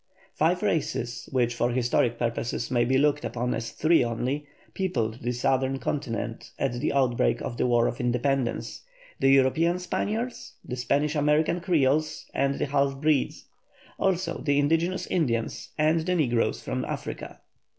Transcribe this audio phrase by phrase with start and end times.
[0.33, 5.31] Five races, which for historic purposes may be looked upon as three only, peopled the
[5.31, 8.81] Southern Continent at the outbreak of the War of Independence:
[9.19, 13.45] the European Spaniards, the Spanish American Creoles, and the half breeds;
[13.99, 17.41] also the indigenous Indians, and the negroes from Africa.